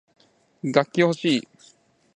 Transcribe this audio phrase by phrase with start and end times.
[0.63, 1.47] 楽器ほしい